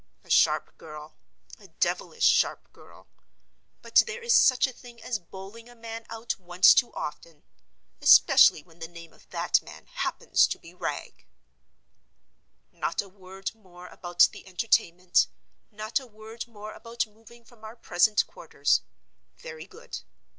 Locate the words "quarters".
18.25-18.81